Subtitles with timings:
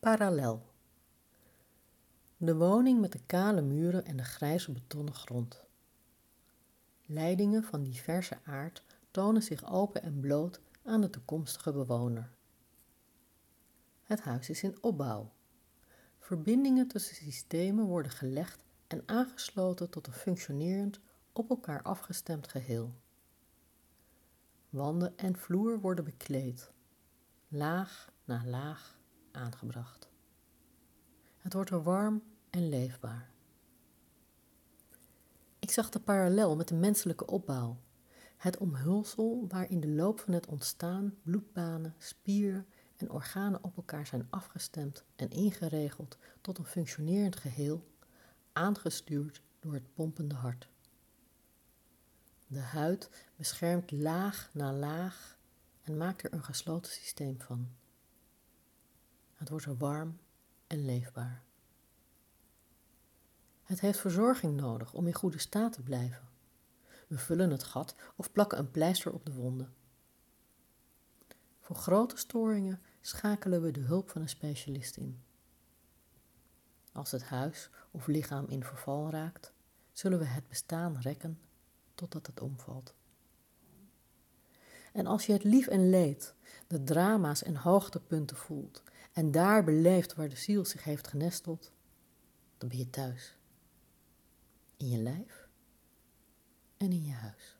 [0.00, 0.66] Parallel.
[2.36, 5.64] De woning met de kale muren en de grijze betonnen grond.
[7.06, 12.30] Leidingen van diverse aard tonen zich open en bloot aan de toekomstige bewoner.
[14.02, 15.32] Het huis is in opbouw.
[16.18, 21.00] Verbindingen tussen systemen worden gelegd en aangesloten tot een functionerend,
[21.32, 22.94] op elkaar afgestemd geheel.
[24.70, 26.70] Wanden en vloer worden bekleed,
[27.48, 28.97] laag na laag
[29.38, 30.08] aangebracht.
[31.38, 33.30] Het wordt er warm en leefbaar.
[35.58, 37.76] Ik zag de parallel met de menselijke opbouw,
[38.36, 44.06] het omhulsel waar in de loop van het ontstaan bloedbanen, spieren en organen op elkaar
[44.06, 47.86] zijn afgestemd en ingeregeld tot een functionerend geheel,
[48.52, 50.68] aangestuurd door het pompende hart.
[52.46, 55.38] De huid beschermt laag na laag
[55.82, 57.68] en maakt er een gesloten systeem van.
[59.48, 60.18] Het wordt warm
[60.66, 61.42] en leefbaar.
[63.62, 66.28] Het heeft verzorging nodig om in goede staat te blijven.
[67.06, 69.74] We vullen het gat of plakken een pleister op de wonden.
[71.60, 75.22] Voor grote storingen schakelen we de hulp van een specialist in.
[76.92, 79.52] Als het huis of lichaam in verval raakt,
[79.92, 81.40] zullen we het bestaan rekken
[81.94, 82.94] totdat het omvalt.
[84.92, 86.34] En als je het lief en leed,
[86.66, 88.82] de drama's en hoogtepunten voelt
[89.18, 91.72] en daar beleeft waar de ziel zich heeft genesteld,
[92.58, 93.36] dan ben je thuis.
[94.76, 95.48] In je lijf
[96.76, 97.57] en in je huis.